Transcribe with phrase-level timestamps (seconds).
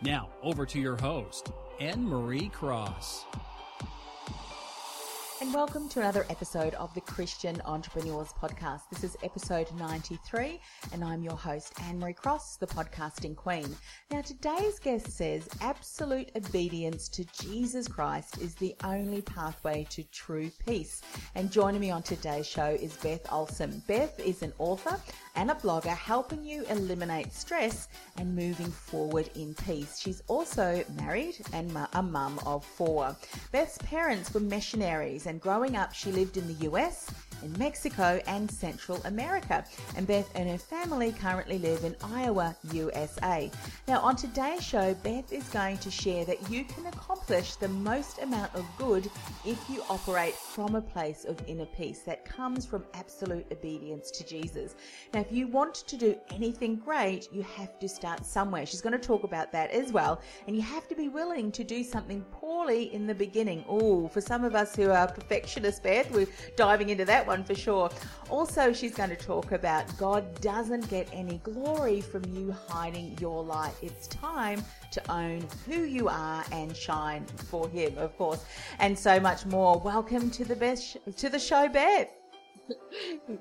[0.00, 3.24] Now, over to your host, Anne Marie Cross.
[5.40, 8.90] And welcome to another episode of the Christian Entrepreneurs Podcast.
[8.90, 10.58] This is episode 93,
[10.92, 13.76] and I'm your host, Anne Marie Cross, the podcasting queen.
[14.10, 20.50] Now, today's guest says absolute obedience to Jesus Christ is the only pathway to true
[20.66, 21.02] peace.
[21.36, 23.80] And joining me on today's show is Beth Olson.
[23.86, 24.98] Beth is an author
[25.36, 30.00] and a blogger helping you eliminate stress and moving forward in peace.
[30.00, 33.16] She's also married and a mum of four.
[33.52, 37.10] Beth's parents were missionaries and growing up, she lived in the US,
[37.42, 39.64] in Mexico, and Central America.
[39.96, 43.50] And Beth and her family currently live in Iowa, USA.
[43.86, 48.20] Now, on today's show, Beth is going to share that you can accomplish the most
[48.20, 49.10] amount of good
[49.44, 54.26] if you operate from a place of inner peace that comes from absolute obedience to
[54.26, 54.74] Jesus.
[55.14, 58.66] Now, if you want to do anything great, you have to start somewhere.
[58.66, 60.20] She's going to talk about that as well.
[60.46, 63.64] And you have to be willing to do something poorly in the beginning.
[63.68, 66.26] Oh, for some of us who are perfectionists, Beth, we're
[66.56, 67.90] diving into that one for sure.
[68.30, 73.44] Also, she's going to talk about God doesn't get any glory from you hiding your
[73.44, 73.74] light.
[73.82, 78.44] It's time to own who you are and shine for Him, of course,
[78.78, 79.78] and so much more.
[79.78, 82.10] Welcome to the best to the show, Beth.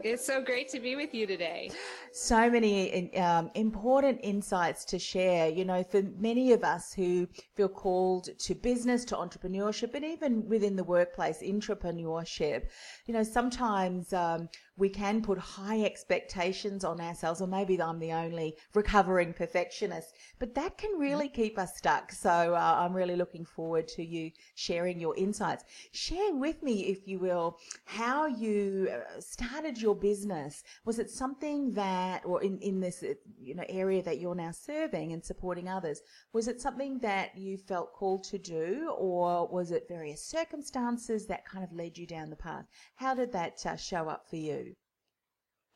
[0.03, 1.71] It's so great to be with you today.
[2.11, 5.49] So many um, important insights to share.
[5.49, 10.47] You know, for many of us who feel called to business, to entrepreneurship, and even
[10.47, 12.69] within the workplace, entrepreneurship,
[13.05, 18.13] you know, sometimes um, we can put high expectations on ourselves, or maybe I'm the
[18.13, 22.11] only recovering perfectionist, but that can really keep us stuck.
[22.11, 25.65] So uh, I'm really looking forward to you sharing your insights.
[25.91, 30.63] Share with me, if you will, how you uh, started your business.
[30.85, 34.51] Was it something that, or in, in this uh, you know area that you're now
[34.51, 36.01] serving and supporting others,
[36.33, 41.45] was it something that you felt called to do, or was it various circumstances that
[41.45, 42.65] kind of led you down the path?
[42.95, 44.66] How did that uh, show up for you?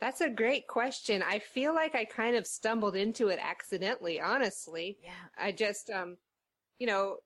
[0.01, 1.23] That's a great question.
[1.25, 4.97] I feel like I kind of stumbled into it accidentally, honestly.
[5.03, 5.11] Yeah.
[5.37, 6.17] I just, um,
[6.79, 7.17] you know,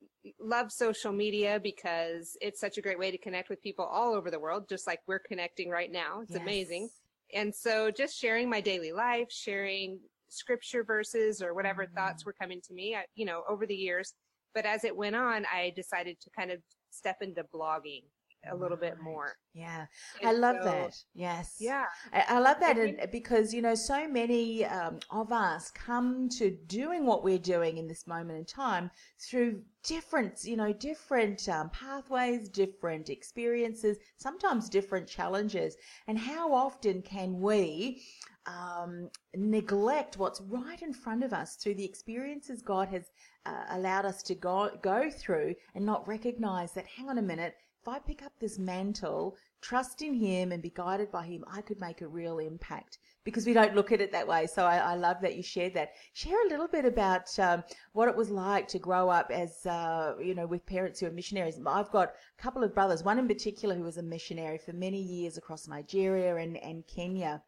[0.41, 4.29] love social media because it's such a great way to connect with people all over
[4.29, 6.19] the world, just like we're connecting right now.
[6.21, 6.41] It's yes.
[6.41, 6.89] amazing.
[7.33, 9.97] And so just sharing my daily life, sharing
[10.27, 11.95] scripture verses or whatever mm-hmm.
[11.95, 14.15] thoughts were coming to me, I, you know, over the years.
[14.53, 16.59] But as it went on, I decided to kind of
[16.89, 18.03] step into blogging
[18.51, 19.35] a little bit more.
[19.53, 19.85] Yeah,
[20.21, 20.95] and I love so, that.
[21.13, 21.55] Yes.
[21.59, 26.29] Yeah, I, I love that, and because you know, so many um, of us come
[26.37, 31.47] to doing what we're doing in this moment in time through different, you know, different
[31.47, 35.75] um, pathways, different experiences, sometimes different challenges.
[36.07, 38.01] And how often can we?
[38.47, 43.09] Um, neglect what's right in front of us through the experiences God has
[43.45, 46.85] uh, allowed us to go go through, and not recognize that.
[46.87, 50.71] Hang on a minute, if I pick up this mantle, trust in Him and be
[50.71, 54.11] guided by Him, I could make a real impact because we don't look at it
[54.11, 54.47] that way.
[54.47, 55.91] So I, I love that you shared that.
[56.13, 57.63] Share a little bit about um,
[57.93, 61.11] what it was like to grow up as, uh, you know, with parents who are
[61.11, 61.59] missionaries.
[61.63, 64.99] I've got a couple of brothers, one in particular who was a missionary for many
[64.99, 67.43] years across Nigeria and, and Kenya.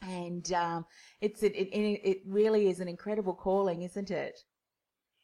[0.00, 0.86] And um,
[1.20, 1.68] it's it, it,
[2.02, 4.42] it really is an incredible calling, isn't it?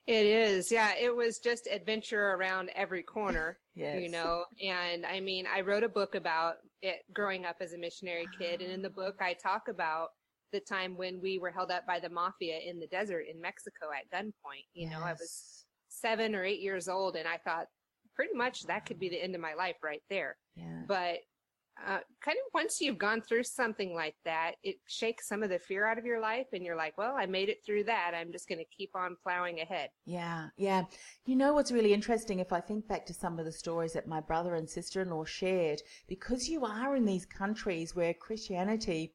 [0.06, 0.70] It is.
[0.70, 0.92] Yeah.
[0.98, 4.00] It was just adventure around every corner, yes.
[4.02, 4.44] you know.
[4.62, 8.60] And I mean, I wrote a book about it growing up as a missionary kid.
[8.60, 10.08] And in the book, I talk about
[10.52, 13.86] the time when we were held up by the mafia in the desert in Mexico
[13.96, 14.66] at gunpoint.
[14.74, 14.92] You yes.
[14.92, 17.66] know, I was seven or eight years old and I thought
[18.14, 20.36] pretty much that could be the end of my life right there.
[20.56, 20.82] Yeah.
[20.86, 21.18] But
[21.80, 25.58] uh, kind of once you've gone through something like that, it shakes some of the
[25.58, 28.12] fear out of your life, and you're like, well, I made it through that.
[28.14, 29.90] I'm just going to keep on plowing ahead.
[30.04, 30.84] Yeah, yeah.
[31.24, 32.38] You know what's really interesting?
[32.38, 35.10] If I think back to some of the stories that my brother and sister in
[35.10, 39.14] law shared, because you are in these countries where Christianity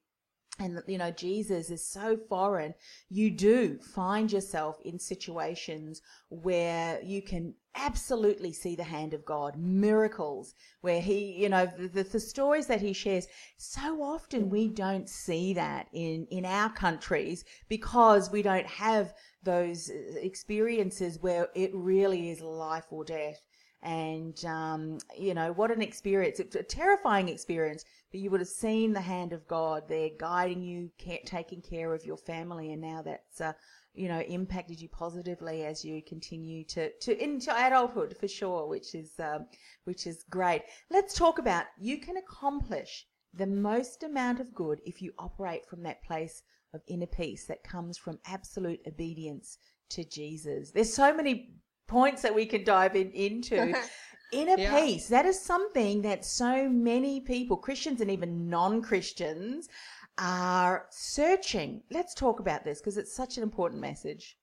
[0.59, 2.73] and you know Jesus is so foreign,
[3.09, 9.55] you do find yourself in situations where you can absolutely see the hand of God,
[9.57, 13.27] miracles where he, you know, the, the, stories that he shares,
[13.57, 19.13] so often we don't see that in, in our countries because we don't have
[19.43, 23.39] those uh, experiences where it really is life or death.
[23.83, 26.39] And, um, you know, what an experience.
[26.39, 30.61] It's a terrifying experience, but you would have seen the hand of God there guiding
[30.61, 32.71] you, care, taking care of your family.
[32.71, 33.53] And now that's, uh,
[33.93, 38.95] you know, impacted you positively as you continue to, to into adulthood for sure, which
[38.95, 39.47] is, um,
[39.83, 40.61] which is great.
[40.89, 45.83] Let's talk about you can accomplish the most amount of good if you operate from
[45.83, 46.43] that place
[46.73, 49.57] of inner peace that comes from absolute obedience
[49.89, 50.71] to Jesus.
[50.71, 51.51] There's so many
[51.87, 53.73] points that we can dive in, into.
[54.31, 54.79] inner yeah.
[54.79, 59.69] peace, that is something that so many people, Christians and even non Christians,
[60.17, 61.81] are searching.
[61.91, 64.37] Let's talk about this because it's such an important message.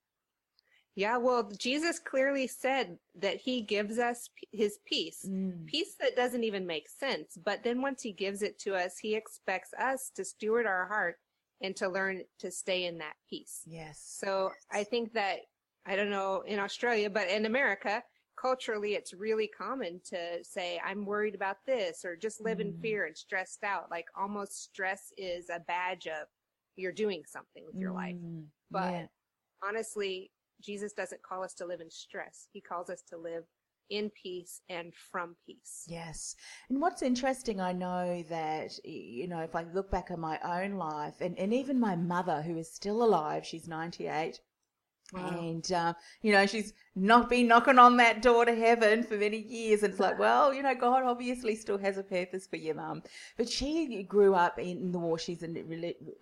[0.96, 5.66] Yeah, well, Jesus clearly said that he gives us his peace, mm.
[5.66, 7.36] peace that doesn't even make sense.
[7.44, 11.16] But then once he gives it to us, he expects us to steward our heart
[11.60, 13.62] and to learn to stay in that peace.
[13.66, 14.00] Yes.
[14.20, 15.38] So I think that,
[15.84, 18.02] I don't know in Australia, but in America,
[18.44, 22.62] culturally it's really common to say i'm worried about this or just live mm.
[22.62, 26.26] in fear and stressed out like almost stress is a badge of
[26.76, 27.94] you're doing something with your mm.
[27.94, 28.16] life
[28.70, 29.06] but yeah.
[29.66, 30.30] honestly
[30.62, 33.44] jesus doesn't call us to live in stress he calls us to live
[33.90, 35.84] in peace and from peace.
[35.86, 36.36] Yes.
[36.70, 40.76] And what's interesting, I know that, you know, if I look back at my own
[40.76, 44.40] life and, and even my mother, who is still alive, she's 98,
[45.14, 45.38] Wow.
[45.38, 49.38] And, uh, you know, she's not been knocking on that door to heaven for many
[49.38, 49.82] years.
[49.82, 53.02] And it's like, well, you know, God obviously still has a purpose for your mum.
[53.36, 55.18] But she grew up in the war.
[55.18, 55.44] She's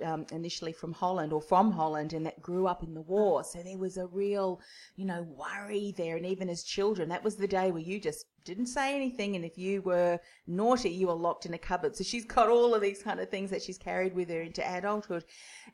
[0.02, 3.44] um, initially from Holland or from Holland and that grew up in the war.
[3.44, 4.60] So there was a real,
[4.96, 6.16] you know, worry there.
[6.16, 9.36] And even as children, that was the day where you just didn't say anything.
[9.36, 11.96] And if you were naughty, you were locked in a cupboard.
[11.96, 14.62] So she's got all of these kind of things that she's carried with her into
[14.62, 15.24] adulthood.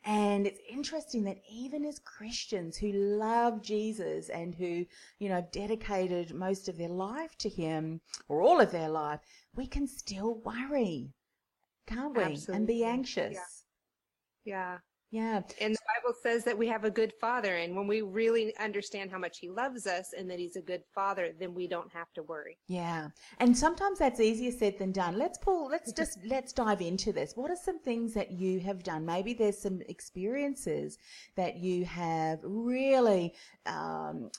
[0.05, 4.85] And it's interesting that even as Christians who love Jesus and who,
[5.19, 9.19] you know, dedicated most of their life to him or all of their life,
[9.55, 11.13] we can still worry,
[11.87, 12.23] can't we?
[12.23, 12.55] Absolutely.
[12.55, 13.65] And be anxious.
[14.45, 14.53] Yeah.
[14.55, 14.77] yeah.
[15.11, 15.41] Yeah.
[15.59, 17.55] And the Bible says that we have a good father.
[17.55, 20.83] And when we really understand how much he loves us and that he's a good
[20.93, 22.57] father, then we don't have to worry.
[22.67, 23.09] Yeah.
[23.39, 25.17] And sometimes that's easier said than done.
[25.17, 27.33] Let's pull, let's just, let's dive into this.
[27.35, 29.05] What are some things that you have done?
[29.05, 30.97] Maybe there's some experiences
[31.35, 33.33] that you have really,
[33.65, 34.29] um,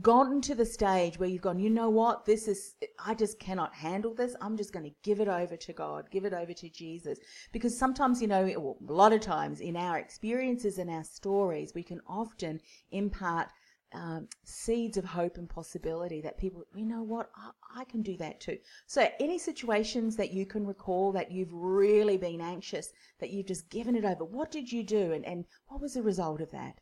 [0.00, 2.74] gotten to the stage where you've gone, you know what, this is,
[3.04, 4.34] I just cannot handle this.
[4.40, 7.18] I'm just going to give it over to God, give it over to Jesus.
[7.52, 11.82] Because sometimes, you know, a lot of times in our experiences and our stories, we
[11.82, 13.48] can often impart
[13.92, 18.16] um, seeds of hope and possibility that people, you know what, I, I, can do
[18.16, 18.58] that too.
[18.86, 23.70] So, any situations that you can recall that you've really been anxious, that you've just
[23.70, 26.80] given it over, what did you do and, and what was the result of that?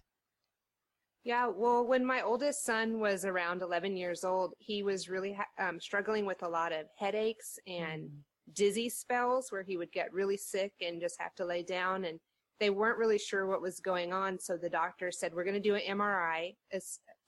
[1.25, 5.81] Yeah, well, when my oldest son was around 11 years old, he was really um,
[5.81, 8.11] struggling with a lot of headaches and mm.
[8.53, 12.05] dizzy spells where he would get really sick and just have to lay down.
[12.05, 12.21] And
[12.61, 14.39] they weren't really sure what was going on.
[14.39, 16.57] So the doctor said, We're going to do an MRI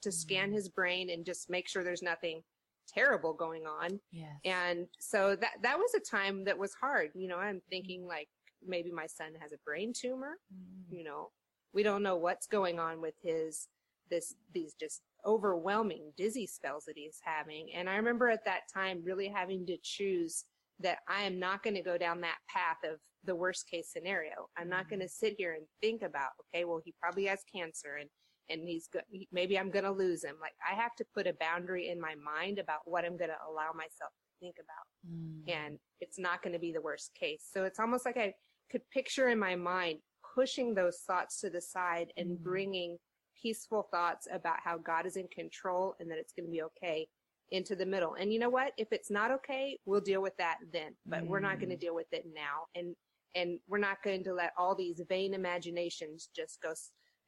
[0.02, 0.54] to scan mm.
[0.54, 2.42] his brain and just make sure there's nothing
[2.86, 3.98] terrible going on.
[4.12, 4.28] Yes.
[4.44, 7.10] And so that, that was a time that was hard.
[7.14, 8.28] You know, I'm thinking like
[8.64, 10.36] maybe my son has a brain tumor.
[10.54, 10.98] Mm.
[10.98, 11.30] You know,
[11.72, 13.68] we don't know what's going on with his
[14.10, 17.68] this these just overwhelming dizzy spells that he's having.
[17.74, 20.44] And I remember at that time really having to choose
[20.80, 24.48] that I am not going to go down that path of the worst case scenario.
[24.56, 27.96] I'm not going to sit here and think about, okay, well, he probably has cancer
[28.00, 28.08] and,
[28.48, 29.02] and he's good.
[29.32, 30.36] Maybe I'm going to lose him.
[30.40, 33.50] Like I have to put a boundary in my mind about what I'm going to
[33.50, 35.10] allow myself to think about.
[35.10, 35.66] Mm.
[35.66, 37.44] And it's not going to be the worst case.
[37.52, 38.34] So it's almost like I
[38.70, 39.98] could picture in my mind
[40.34, 42.42] pushing those thoughts to the side and mm.
[42.42, 42.98] bringing
[43.40, 47.08] peaceful thoughts about how God is in control and that it's going to be okay
[47.50, 48.14] into the middle.
[48.14, 48.72] And you know what?
[48.76, 51.28] If it's not okay, we'll deal with that then, but mm.
[51.28, 51.80] we're not going to mm.
[51.80, 52.66] deal with it now.
[52.74, 52.94] And,
[53.34, 56.72] and we're not going to let all these vain imaginations just go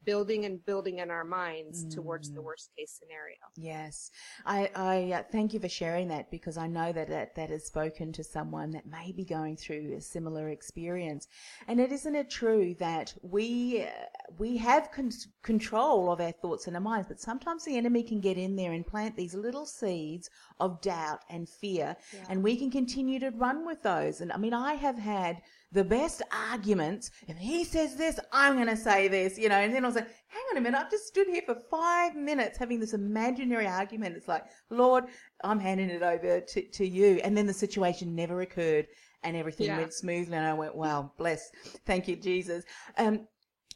[0.05, 1.93] building and building in our minds mm.
[1.93, 2.45] towards the Mm.
[2.45, 3.37] worst case scenario.
[3.57, 4.11] Yes,
[4.45, 7.65] I, I uh, thank you for sharing that because I know that, that that has
[7.65, 11.27] spoken to someone that may be going through a similar experience.
[11.67, 13.89] And it isn't it true that we uh,
[14.37, 15.11] we have con-
[15.43, 18.73] control of our thoughts and our minds, but sometimes the enemy can get in there
[18.73, 20.29] and plant these little seeds
[20.59, 22.25] of doubt and fear, Yeah.
[22.29, 24.21] and we can continue to run with those.
[24.21, 27.11] And I mean, I have had the best arguments.
[27.27, 29.55] If he says this, I'm going to say this, you know.
[29.55, 32.15] And then I was like, hang on a minute, I've just stood here for five
[32.15, 34.15] minutes having this imaginary argument.
[34.17, 35.05] It's like, Lord,
[35.43, 37.21] I'm handing it over to, to you.
[37.23, 38.87] And then the situation never occurred
[39.23, 39.77] and everything Yeah.
[39.77, 40.35] went smoothly.
[40.37, 41.49] And I went, wow, bless.
[41.85, 42.63] Thank you, Jesus.
[42.97, 43.27] Um,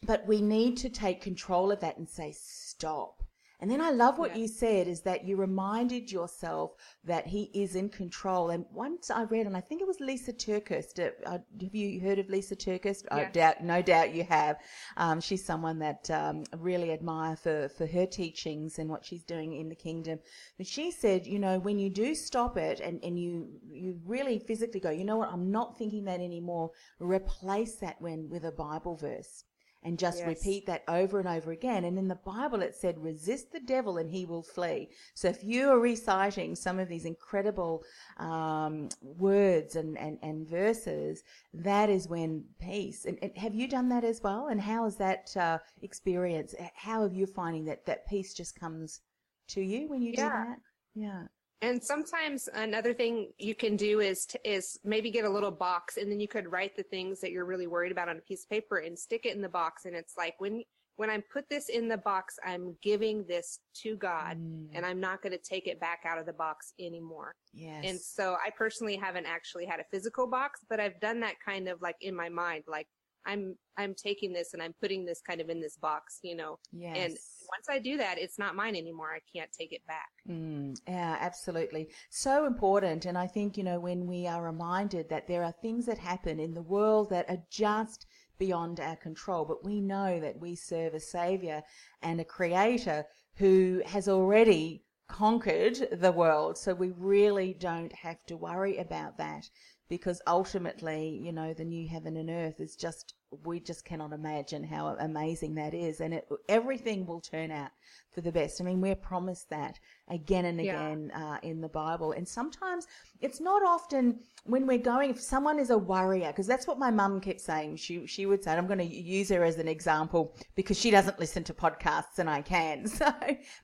[0.04, 3.23] but we need to take control of that and say, stop.
[3.64, 4.42] And then I love what Yeah.
[4.42, 8.50] you said is that you reminded yourself that he is in control.
[8.50, 11.00] And once I read, and I think it was Lysa TerKeurst.
[11.00, 13.06] Uh, uh, have you heard of Lysa TerKeurst?
[13.10, 14.58] I doubt, no doubt you have.
[14.98, 19.24] Um, she's someone that um, I really admire for, for her teachings and what she's
[19.24, 20.20] doing in the kingdom.
[20.58, 24.40] But she said, you know, when you do stop it and, and you you really
[24.40, 26.72] physically go, you know what, I'm not thinking that anymore.
[27.00, 29.46] Replace that when with a Bible verse
[29.84, 30.28] and just Yes.
[30.28, 31.84] repeat that over and over again.
[31.86, 34.90] And in the Bible, it said, resist the devil and he will flee.
[35.14, 37.84] So if you are reciting some of these incredible
[38.18, 41.24] um, words and, and, and verses,
[41.54, 43.06] that is when peace.
[43.06, 44.48] And, and have you done that as well?
[44.48, 46.56] And how is that uh, experience?
[46.76, 49.02] How are you finding that that peace just comes
[49.50, 50.60] to you when you do that?
[50.96, 51.24] Yeah.
[51.64, 55.96] And sometimes another thing you can do is to, is maybe get a little box
[55.98, 58.44] and then you could write the things that you're really worried about on a piece
[58.44, 60.62] of paper and stick it in the box and it's like when
[60.98, 65.00] when I put this in the box I'm giving this to God Mm, and I'm
[65.00, 67.34] not going to take it back out of the box anymore.
[67.54, 67.86] yes.
[67.88, 71.70] And so I personally haven't actually had a physical box, but I've done that kind
[71.70, 72.88] of like in my mind like
[73.26, 76.60] I'm I'm taking this and I'm putting this kind of in this box, you know.
[76.74, 77.43] yes.
[77.56, 79.12] Once I do that, it's not mine anymore.
[79.14, 80.10] I can't take it back.
[80.28, 81.90] Mm, yeah, absolutely.
[82.10, 83.06] So important.
[83.06, 86.40] And I think, you know, when we are reminded that there are things that happen
[86.40, 88.08] in the world that are just
[88.40, 91.62] beyond our control, but we know that we serve a savior
[92.02, 93.06] and a creator
[93.36, 96.58] who has already conquered the world.
[96.58, 99.48] So we really don't have to worry about that
[99.90, 104.64] because ultimately, you know, the new heaven and earth is just, we just cannot imagine
[104.64, 106.02] how amazing that is.
[106.02, 107.72] And it, everything will turn out
[108.12, 108.62] for the best.
[108.62, 110.76] I mean, we're promised that again and Yeah.
[110.76, 112.12] again uh, in the Bible.
[112.12, 112.88] And sometimes
[113.22, 116.92] it's not often when we're going, if someone is a worrier, because that's what my
[116.92, 117.78] mum kept saying.
[117.78, 120.92] She, she would say, and I'm going to use her as an example because she
[120.92, 122.86] doesn't listen to podcasts and I can.
[122.94, 123.12] So,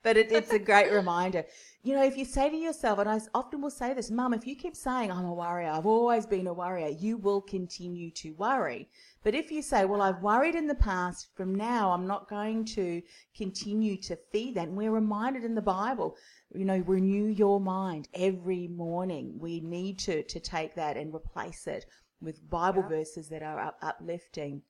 [0.04, 1.46] but it, it's a great reminder.
[1.84, 4.46] You know, if you say to yourself, and I often will say this, Mum, if
[4.48, 8.32] you keep saying, I'm a worrier, I've always been a worrier, you will continue to
[8.34, 8.90] worry.
[9.24, 12.64] But if you say, well, I've worried in the past, from now I'm not going
[12.66, 13.02] to
[13.36, 14.70] continue to feed that.
[14.70, 16.16] And we're reminded in the Bible,
[16.54, 19.38] you know, renew your mind every morning.
[19.38, 21.86] We need to, to take that and replace it
[22.22, 22.90] with Bible Yeah.
[22.90, 24.62] verses that are up, uplifting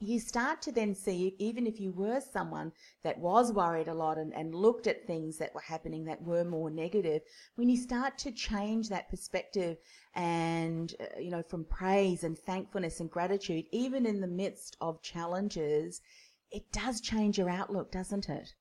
[0.00, 4.16] you start to then see, even if you were someone that was worried a lot
[4.16, 7.22] and, and looked at things that were happening that were more negative,
[7.56, 9.76] when you start to change that perspective
[10.14, 15.02] and, uh, you know, from praise and thankfulness and gratitude, even in the midst of
[15.02, 16.00] challenges,
[16.50, 18.54] it does change your outlook, doesn't it?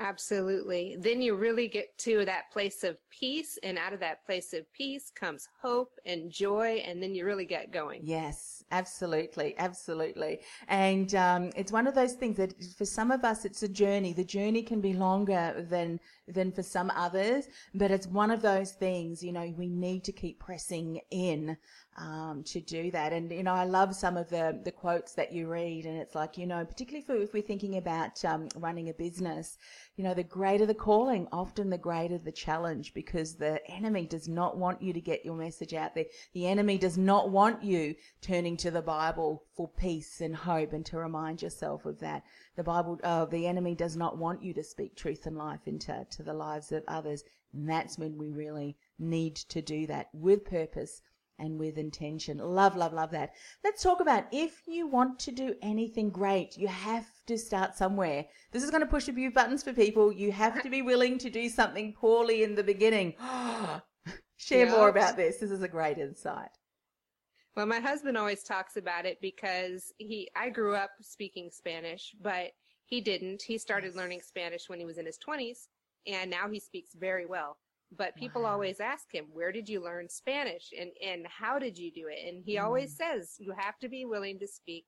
[0.00, 0.96] Absolutely.
[0.98, 4.70] Then you really get to that place of peace, and out of that place of
[4.72, 8.00] peace comes hope and joy, and then you really get going.
[8.02, 10.40] Yes, absolutely, absolutely.
[10.68, 14.14] And um, it's one of those things that for some of us, it's a journey.
[14.14, 18.72] The journey can be longer than than for some others, but it's one of those
[18.72, 19.22] things.
[19.22, 21.58] You know, we need to keep pressing in
[21.98, 23.12] um, to do that.
[23.12, 26.14] And you know, I love some of the the quotes that you read, and it's
[26.14, 29.58] like you know, particularly for if we're thinking about um, running a business,
[30.00, 34.28] you know, the greater the calling, often the greater the challenge, because the enemy does
[34.28, 36.06] not want you to get your message out there.
[36.32, 40.86] The enemy does not want you turning to the Bible for peace and hope, and
[40.86, 42.22] to remind yourself of that.
[42.56, 46.06] The Bible, uh, the enemy does not want you to speak truth and life into
[46.12, 47.22] to the lives of others.
[47.52, 51.02] And that's when we really need to do that with purpose
[51.40, 52.38] and with intention.
[52.38, 53.32] Love, love, love that.
[53.64, 58.26] Let's talk about if you want to do anything great, you have to start somewhere.
[58.52, 60.12] This is going to push a few buttons for people.
[60.12, 63.14] You have to be willing to do something poorly in the beginning.
[64.36, 65.38] Share more about this.
[65.38, 66.50] This is a great insight.
[67.56, 72.52] Well, my husband always talks about it because he, I grew up speaking Spanish, but
[72.86, 73.42] he didn't.
[73.42, 75.68] He started learning Spanish when he was in his 20s,
[76.06, 77.58] and now he speaks very well.
[77.96, 78.52] But people Wow.
[78.52, 82.18] always ask him, where did you learn Spanish and, and how did you do it?
[82.28, 84.86] And he always says, you have to be willing to speak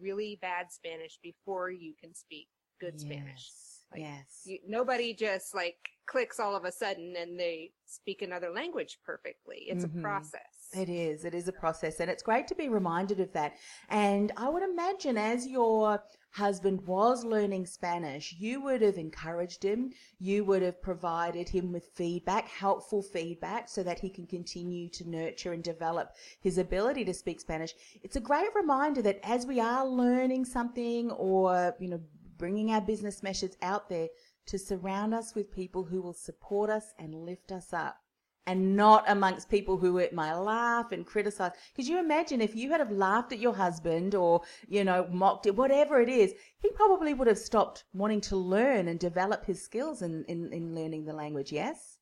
[0.00, 2.48] really bad Spanish before you can speak
[2.80, 3.50] good Spanish.
[3.50, 3.80] Yes.
[3.92, 4.42] Like, yes.
[4.44, 9.66] You, nobody just like clicks all of a sudden and they speak another language perfectly.
[9.68, 9.98] It's Mhm.
[9.98, 10.70] a process.
[10.76, 11.24] It is.
[11.24, 12.00] It is a process.
[12.00, 13.56] And it's great to be reminded of that.
[13.88, 16.02] And I would imagine as your
[16.34, 19.92] husband was learning Spanish, you would have encouraged him.
[20.18, 25.08] You would have provided him with feedback, helpful feedback, so that he can continue to
[25.08, 26.10] nurture and develop
[26.40, 27.74] his ability to speak Spanish.
[28.02, 32.00] It's a great reminder that as we are learning something or, you know,
[32.36, 34.08] bringing our business message out there,
[34.46, 38.03] to surround us with people who will support us and lift us up
[38.46, 41.52] and not amongst people who might laugh and criticize.
[41.72, 45.46] Because you imagine if you had have laughed at your husband or, you know, mocked
[45.46, 49.62] it, whatever it is, he probably would have stopped wanting to learn and develop his
[49.62, 51.98] skills in, in, in learning the language, yes?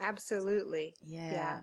[0.00, 0.94] Absolutely.
[1.02, 1.30] Yeah.
[1.32, 1.60] Yeah.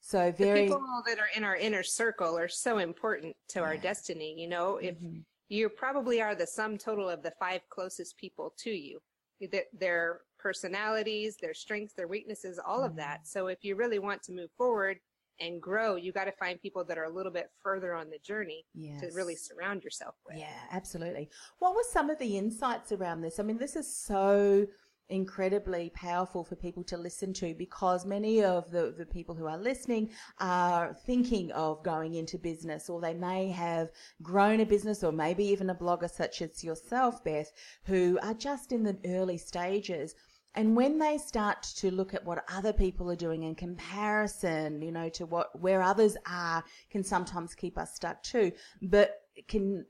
[0.00, 4.34] So The people that are in our inner circle are so important to our destiny.
[4.38, 5.24] You know, if Mhm.
[5.48, 9.00] you probably are the sum total of the five closest people to you,
[9.40, 12.96] Th- their personalities, their strengths, their weaknesses, all of Mm.
[12.96, 13.26] that.
[13.26, 15.00] So if you really want to move forward
[15.40, 18.18] and grow, you got to find people that are a little bit further on the
[18.18, 19.00] journey yes.
[19.00, 20.36] to really surround yourself with.
[20.36, 21.30] Yeah, absolutely.
[21.58, 23.40] What were some of the insights around this?
[23.40, 24.66] I mean, this is so
[25.10, 29.58] incredibly powerful for people to listen to because many of the, the people who are
[29.58, 30.10] listening
[30.40, 33.90] are thinking of going into business or they may have
[34.22, 37.50] grown a business or maybe even a blogger such as yourself, Beth,
[37.84, 40.14] who are just in the early stages.
[40.56, 44.92] And when they start to look at what other people are doing in comparison, you
[44.92, 48.52] know, to what where others are, can sometimes keep us stuck too.
[48.80, 49.84] But can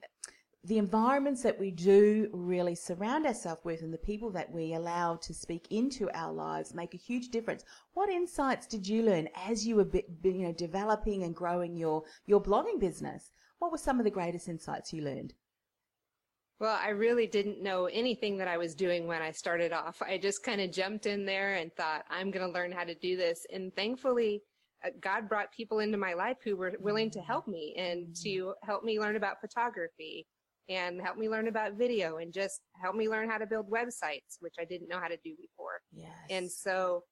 [0.65, 5.15] the environments that we do really surround ourselves with and the people that we allow
[5.17, 7.65] to speak into our lives make a huge difference.
[7.93, 9.89] What insights did you learn as you were,
[10.23, 13.31] you know, developing and growing your your blogging business?
[13.59, 15.35] What were some of the greatest insights you learned?
[16.61, 20.01] Well, I really didn't know anything that I was doing when I started off.
[20.01, 22.95] I just kind of jumped in there and thought, I'm going to learn how to
[22.95, 23.45] do this.
[23.53, 24.41] And thankfully,
[24.85, 28.23] uh, God brought people into my life who were willing to help me and mm-hmm.
[28.23, 30.27] to help me learn about photography
[30.69, 34.39] and help me learn about video and just help me learn how to build websites,
[34.41, 35.81] which I didn't know how to do before.
[35.93, 36.11] Yes.
[36.31, 37.03] And so,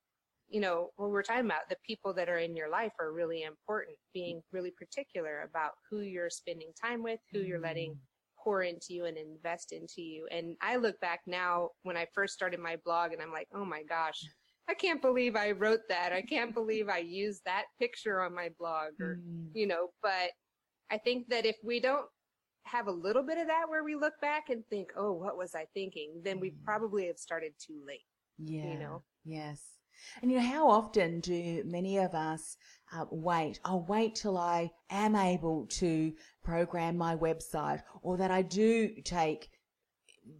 [0.49, 3.42] you know, when we're talking about the people that are in your life are really
[3.42, 4.56] important, being mm-hmm.
[4.56, 8.11] really particular about who you're spending time with, who you're letting mm-hmm.
[8.43, 10.26] Pour into you and invest into you.
[10.31, 13.65] And I look back now when I first started my blog and I'm like, oh
[13.65, 14.21] my gosh,
[14.69, 16.13] I can't believe I wrote that.
[16.13, 19.50] I can't believe I used that picture on my blog or, Mm.
[19.55, 20.31] you know, but
[20.91, 22.07] I think that if we don't
[22.65, 25.55] have a little bit of that where we look back and think, oh, what was
[25.55, 26.23] I thinking?
[26.25, 26.65] Then we Mm.
[26.65, 28.07] probably have started too late.
[28.39, 28.78] Yeah.
[28.78, 29.02] know?
[29.25, 29.63] Yes.
[30.21, 32.57] And you know, how often do many of us
[32.93, 33.61] uh, wait?
[33.65, 39.50] I'll wait till I am able to program my website or that I do take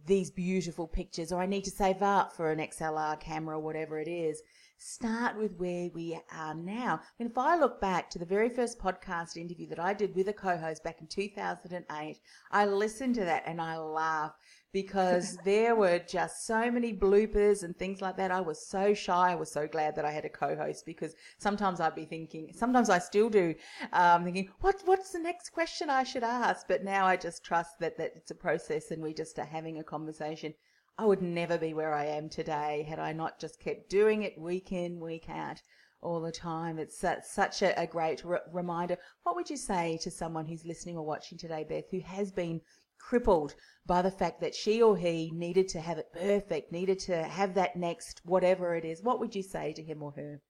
[0.05, 3.99] these beautiful pictures or I need to save up for an DSLR camera or whatever
[3.99, 4.41] it is.
[4.77, 6.99] Start with where we are now.
[7.19, 10.33] If I look back to the very first podcast interview that I did with a
[10.33, 12.19] co-host back in 2008,
[12.51, 14.39] I listened to that and I laughed
[14.73, 18.31] because there were just so many bloopers and things like that.
[18.31, 19.31] I was so shy.
[19.31, 22.89] I was so glad that I had a co-host because sometimes I'd be thinking, sometimes
[22.89, 23.53] I still do,
[23.93, 26.67] um, thinking, what, what's the next question I should ask?
[26.67, 29.77] But now I just trust that, that it's a process and we just are having
[29.77, 30.55] a conversation.
[30.97, 34.39] I would never be where I am today had I not just kept doing it
[34.39, 35.61] week in, week out
[36.01, 36.79] all the time.
[36.79, 38.97] It's su- such a, a great re- reminder.
[39.23, 42.59] What would you say to someone who's listening or watching today, Beth, who has been
[43.07, 47.23] crippled by the fact that she or he needed to have it perfect, needed to
[47.23, 49.03] have that next whatever it is?
[49.03, 50.41] What would you say to him or her?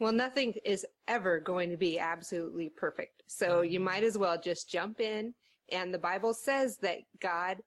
[0.00, 3.24] Well, nothing is ever going to be absolutely perfect.
[3.26, 3.84] So you mm-hmm.
[3.84, 5.34] might as well just jump in.
[5.72, 7.58] And the Bible says that God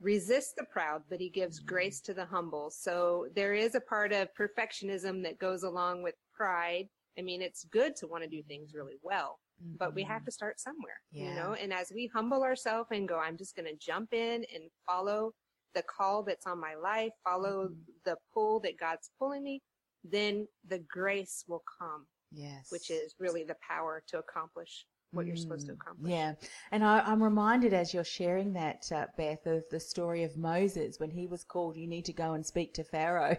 [0.00, 1.68] resists the proud, but he gives mm-hmm.
[1.68, 2.70] grace to the humble.
[2.70, 6.88] So there is a part of perfectionism that goes along with pride.
[7.18, 10.26] I mean, it's good to want to do things really well, but we have mm-hmm.
[10.26, 11.54] to start somewhere, you know?
[11.54, 15.32] And as we humble ourselves and go, I'm just going to jump in and follow
[15.74, 17.74] the call that's on my life, follow mm-hmm.
[18.04, 19.62] the pull that God's pulling me,
[20.04, 22.66] then the grace will come, Yes.
[22.70, 26.12] which is really the power to accomplish what you're supposed to Mm, accomplish.
[26.12, 26.34] Yeah.
[26.72, 31.00] And I, I'm reminded as you're sharing that, uh, Beth, of the story of Moses
[31.00, 33.36] when he was called, you need to go and speak to Pharaoh.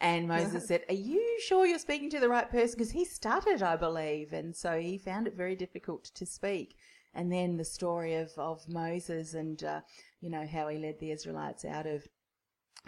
[0.00, 2.76] And Moses said, Are you sure you're speaking to the right person?
[2.78, 4.32] Because he stuttered, I believe.
[4.32, 6.76] And so he found it very difficult to speak.
[7.14, 9.80] And then the story of, of Moses and, uh,
[10.20, 12.06] you know, how he led the Israelites out of,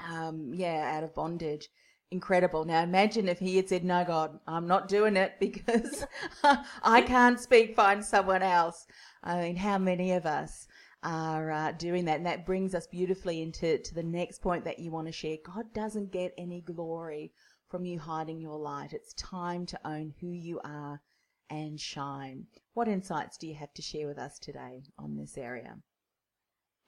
[0.08, 1.68] um, yeah, out of bondage
[2.10, 2.64] incredible.
[2.64, 6.06] Now imagine if he had said, "No, God, I'm not doing it because
[6.82, 7.74] I can't speak.
[7.74, 8.86] Find someone else."
[9.22, 10.66] I mean, how many of us
[11.02, 12.18] are uh, doing that.
[12.18, 15.36] And that brings us beautifully into to the next point that you want to share.
[15.44, 17.32] God doesn't get any glory
[17.68, 18.92] from you hiding your light.
[18.92, 21.00] It's time to own who you are
[21.48, 22.46] and shine.
[22.74, 25.78] What insights do you have to share with us today on this area?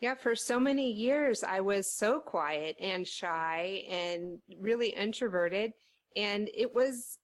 [0.02, 5.70] Yeah, for so many years, I was so quiet and shy and really introverted.
[6.16, 7.18] And it was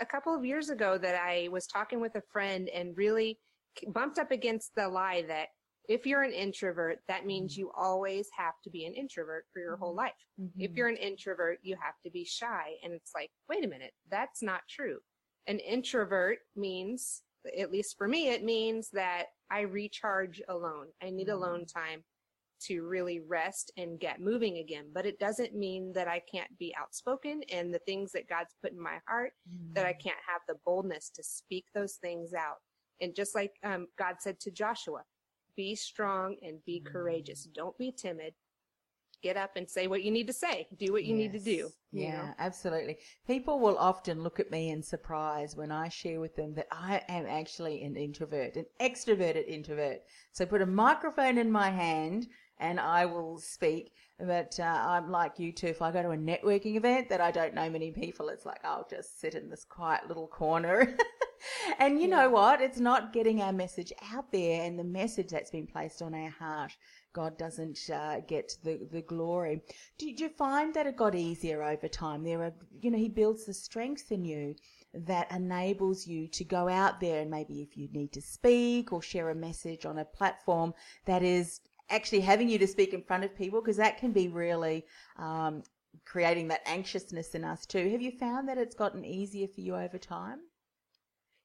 [0.00, 3.38] a couple of years ago that I was talking with a friend and really
[3.86, 5.46] bumped up against the lie that
[5.88, 7.60] if you're an introvert, that means mm-hmm.
[7.60, 9.98] you always have to be an introvert for your whole mm-hmm.
[9.98, 10.12] life.
[10.40, 10.60] Mm-hmm.
[10.60, 12.72] If you're an introvert, you have to be shy.
[12.82, 14.98] And it's like, wait a minute, that's not true.
[15.46, 17.22] An introvert means,
[17.56, 20.86] at least for me, it means that I recharge alone.
[21.00, 21.36] I need mm-hmm.
[21.36, 22.02] alone time
[22.62, 24.86] to really rest and get moving again.
[24.92, 28.72] But it doesn't mean that I can't be outspoken and the things that God's put
[28.72, 29.74] in my heart, mm-hmm.
[29.74, 30.02] that I mm.
[30.02, 32.56] can't have the boldness to speak those things out.
[33.00, 35.02] And just like um, God said to Joshua,
[35.56, 36.92] be strong and be mm-hmm.
[36.92, 37.44] courageous.
[37.54, 38.34] Don't be timid.
[39.22, 40.66] Get up and say what you need to say.
[40.78, 41.32] Do what you yes.
[41.32, 41.70] need to do.
[41.92, 42.34] yeah, know?
[42.38, 42.98] absolutely.
[43.26, 47.00] People will often look at me in surprise when I share with them that I
[47.08, 50.00] am actually an introvert, an extroverted introvert.
[50.32, 52.26] So put a microphone in my hand
[52.58, 53.92] and I will speak.
[54.18, 55.68] But uh, I'm like you too.
[55.68, 58.64] If I go to a networking event that I don't know many people, it's like
[58.64, 60.96] I'll just sit in this quiet little corner.
[61.78, 62.16] and you yeah.
[62.16, 62.60] know what?
[62.60, 66.30] It's not getting our message out there, and the message that's been placed on our
[66.30, 66.76] heart.
[67.12, 69.62] God doesn't uh, get the, the glory.
[69.98, 72.24] Did you find that it got easier over time?
[72.24, 74.56] There are, you know, He builds the strength in you
[74.94, 79.02] that enables you to go out there and maybe if you need to speak or
[79.02, 80.72] share a message on a platform
[81.04, 84.28] that is actually having you to speak in front of people because that can be
[84.28, 84.84] really
[85.18, 85.62] um,
[86.04, 87.90] creating that anxiousness in us too.
[87.90, 90.38] Have you found that it's gotten easier for you over time?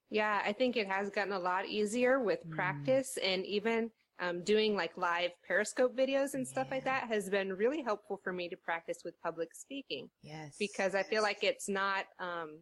[0.10, 2.52] Yeah, I think it has gotten a lot easier with mm.
[2.52, 6.76] practice and even um, doing like live Periscope videos and stuff yeah.
[6.76, 10.10] like that has been really helpful for me to practice with public speaking.
[10.24, 10.56] Yes.
[10.58, 12.60] Because I feel like it's not, um,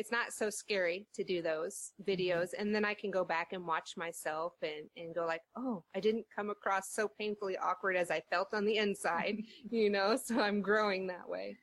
[0.00, 2.30] it's not so scary to do those videos.
[2.30, 2.62] Mm-hmm.
[2.62, 6.00] and then i can go back and watch myself and, and go like oh i
[6.00, 9.36] didn't come across so painfully awkward as i felt on the inside
[9.70, 10.16] you know?
[10.16, 11.56] So i'm growing that way.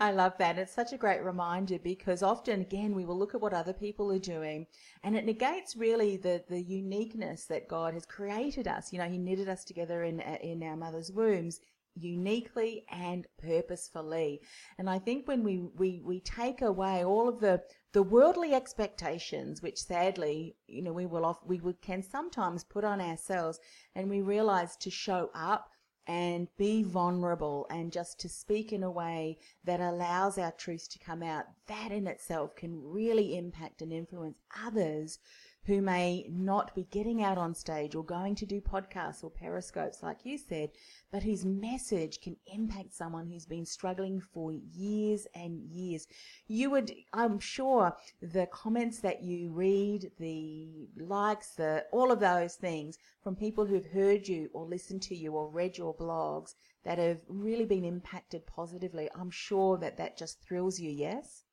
[0.00, 0.58] I love that.
[0.58, 4.10] It's such a great reminder because often again we will look at what other people
[4.10, 4.66] are doing
[5.04, 8.92] and it negates really the the uniqueness that god has created us.
[8.92, 11.60] You know he knitted us together in in our mother's wombs
[11.96, 14.40] uniquely and purposefully.
[14.78, 19.62] And I think when we, we, we take away all of the, the worldly expectations,
[19.62, 23.58] which sadly, you know, we will off, we can sometimes put on ourselves
[23.94, 25.70] and we realize to show up
[26.06, 30.98] and be vulnerable and just to speak in a way that allows our truth to
[30.98, 35.18] come out, that in itself can really impact and influence others
[35.66, 40.00] who may not be getting out on stage or going to do podcasts or periscopes,
[40.00, 40.70] like you said,
[41.10, 46.06] but whose message can impact someone who's been struggling for years and years.
[46.46, 52.54] You would, I'm sure, the comments that you read, the likes, the all of those
[52.54, 56.98] things from people who've heard you or listened to you or read your blogs that
[56.98, 59.10] have really been impacted positively.
[59.16, 60.92] I'm sure that that just thrills you.
[60.92, 61.45] Yes.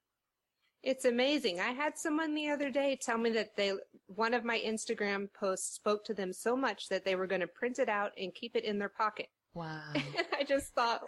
[0.83, 1.61] It's amazing.
[1.61, 3.73] I had someone the other day tell me that they
[4.07, 7.47] one of my Instagram posts spoke to them so much that they were going to
[7.47, 9.27] print it out and keep it in their pocket.
[9.53, 9.93] Wow.
[10.37, 11.03] I just thought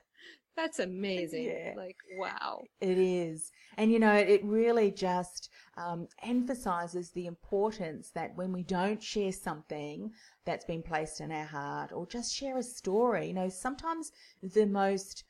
[0.55, 1.45] that's amazing.
[1.45, 1.73] Yeah.
[1.75, 2.63] Like, wow.
[2.79, 3.51] It is.
[3.77, 9.33] And you know, it really just um, emphasizes the importance that when we don't share
[9.33, 10.11] something
[10.45, 14.65] that's been placed in our heart or just share a story, you know, sometimes the
[14.65, 15.25] most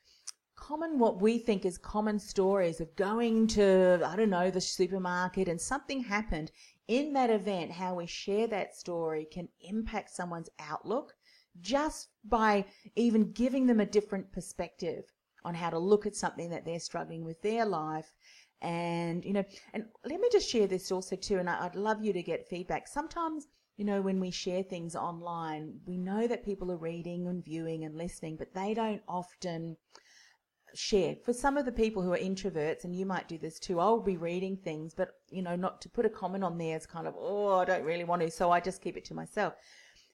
[0.56, 5.48] common what we think is common stories of going to i don't know the supermarket
[5.48, 6.50] and something happened
[6.88, 11.14] in that event how we share that story can impact someone's outlook
[11.60, 12.64] just by
[12.94, 15.04] even giving them a different perspective
[15.44, 18.12] on how to look at something that they're struggling with their life.
[18.62, 22.12] And you know and let me just share this also too and i'd love you
[22.14, 22.88] to get feedback.
[22.88, 27.44] Sometimes you know when we share things online we know that people are reading and
[27.44, 29.76] viewing and listening but they don't often
[30.76, 31.16] share.
[31.24, 34.00] For some of the people who are introverts, and you might do this too, I'll
[34.00, 37.06] be reading things, but you know, not to put a comment on there is kind
[37.06, 39.54] of, oh, I don't really want to, so I just keep it to myself.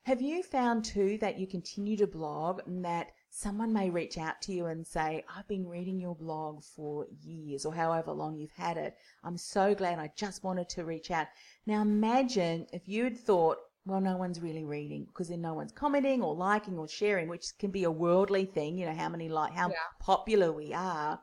[0.04, 4.42] Have you found too that you continue to blog and that someone may reach out
[4.42, 8.52] to you and say, I've been reading your blog for years or however long you've
[8.52, 8.94] had it.
[9.24, 11.28] I'm so glad I just wanted to reach out.
[11.64, 16.22] Now imagine if you'd thought, well, no one's really reading because then no one's commenting
[16.22, 19.52] or liking or sharing, which can be a worldly thing, you know, how many like,
[19.52, 19.76] how yeah.
[20.00, 21.20] popular we are.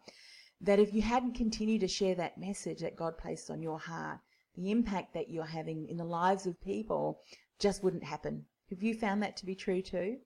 [0.62, 4.20] That if you hadn't continued to share that message that God placed on your heart,
[4.56, 7.22] the impact that you're having in the lives of people
[7.60, 8.46] just wouldn't happen.
[8.70, 10.18] Have you found that to be true too?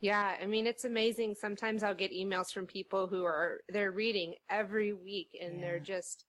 [0.00, 1.34] Yeah, I mean it's amazing.
[1.34, 5.60] Sometimes I'll get emails from people who are they're reading every week and yeah.
[5.60, 6.24] they're just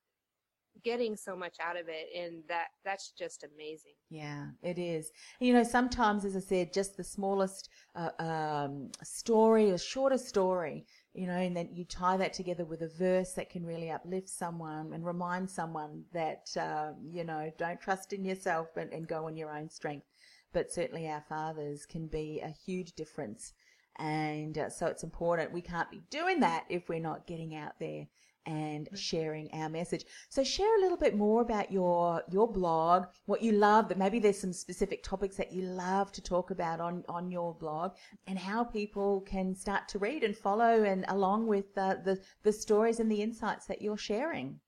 [0.84, 3.94] getting so much out of it and that that's just amazing.
[4.10, 5.12] Yeah it is.
[5.39, 10.86] You know sometimes as i said just the smallest uh, um, story a shorter story
[11.13, 14.30] you know and then you tie that together with a verse that can really uplift
[14.30, 19.26] someone and remind someone that uh, you know don't trust in yourself and, and go
[19.26, 20.06] on your own strength.
[20.52, 23.54] But certainly our fathers can be a huge difference.
[23.98, 27.74] And uh, so it's important we can't be doing that if we're not getting out
[27.80, 28.08] there
[28.45, 30.06] and sharing our message.
[30.30, 34.19] So share a little bit more about your your blog, what you love, that maybe
[34.19, 37.91] there's some specific topics that you love to talk about on on your blog
[38.28, 42.54] and how people can start to read and follow and along with uh, the the
[42.54, 44.60] stories and the insights that you're sharing.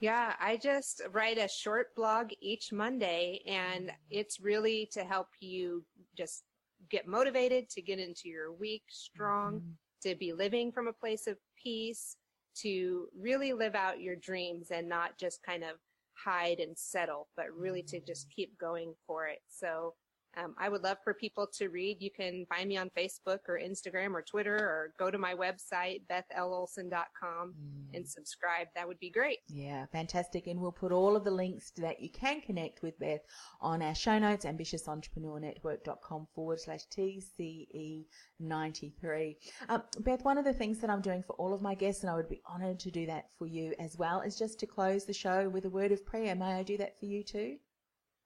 [0.00, 5.84] Yeah, I just write a short blog each Monday and it's really to help you
[6.16, 6.44] just
[6.90, 10.08] get motivated to get into your week strong, mm-hmm.
[10.08, 12.16] to be living from a place of peace,
[12.62, 15.76] to really live out your dreams and not just kind of
[16.16, 19.38] hide and settle, but really to just keep going for it.
[19.48, 19.94] So
[20.36, 21.98] um, I would love for people to read.
[22.00, 26.02] You can find me on Facebook or Instagram or Twitter or go to my website,
[26.10, 27.96] bethelolson.com mm.
[27.96, 28.68] and subscribe.
[28.74, 29.38] That would be great.
[29.48, 30.46] Yeah, fantastic.
[30.46, 33.20] And we'll put all of the links that you can connect with Beth
[33.60, 38.04] on our show notes, ambitiousentrepreneurnetwork.com forward slash TCE
[38.40, 39.36] 93.
[39.68, 42.10] Um, Beth, one of the things that I'm doing for all of my guests, and
[42.10, 45.04] I would be honored to do that for you as well, is just to close
[45.04, 46.34] the show with a word of prayer.
[46.34, 47.56] May I do that for you too?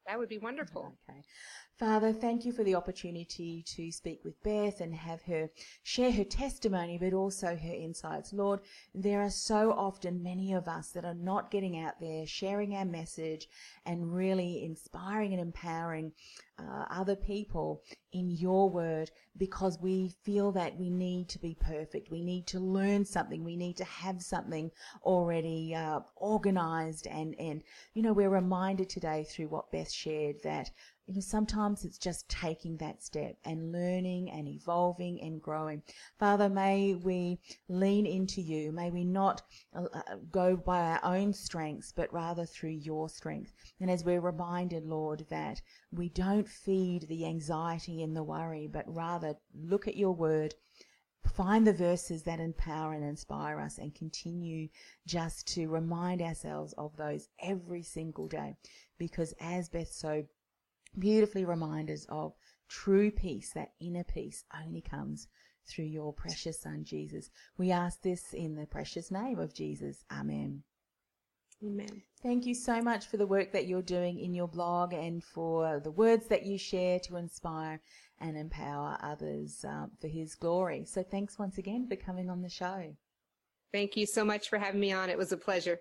[0.08, 0.96] That would be wonderful.
[1.08, 1.22] Okay.
[1.78, 5.48] Father, thank you for the opportunity to speak with Beth and have her
[5.84, 8.32] share her testimony, but also her insights.
[8.32, 8.62] Lord,
[8.96, 12.84] there are so often many of us that are not getting out there, sharing our
[12.84, 13.46] message
[13.86, 16.10] and really inspiring and empowering
[16.58, 22.10] uh, other people in your word because we feel that we need to be perfect.
[22.10, 23.44] We need to learn something.
[23.44, 24.72] We need to have something
[25.04, 27.06] already uh, organized.
[27.06, 27.62] And, and,
[27.94, 30.70] you know, we're reminded today through what Beth shared that
[31.08, 35.82] you know, sometimes it's just taking that step and learning and evolving and growing.
[36.18, 37.40] Father, may we
[37.70, 38.72] lean into you.
[38.72, 39.40] May we not
[39.74, 43.54] uh, uh, go by our own strengths, but rather through your strength.
[43.80, 48.84] And as we're reminded, Lord, that we don't feed the anxiety and the worry, but
[48.86, 50.54] rather look at your word,
[51.26, 54.68] find the verses that empower and inspire us and continue
[55.06, 58.56] just to remind ourselves of those every single day.
[58.98, 60.24] Because as Beth so
[60.96, 62.34] beautifully remind us of
[62.68, 65.28] true peace, that inner peace only comes
[65.68, 67.30] through your precious Son, Jesus.
[67.56, 70.04] We ask this in the precious name of Jesus.
[70.10, 70.62] Amen.
[71.64, 72.02] Amen.
[72.22, 75.80] Thank you so much for the work that you're doing in your blog and for
[75.80, 77.80] the words that you share to inspire
[78.20, 80.84] and empower others uh, for His glory.
[80.84, 82.94] So thanks once again for coming on the show.
[83.72, 85.10] Thank you so much for having me on.
[85.10, 85.80] It was a pleasure.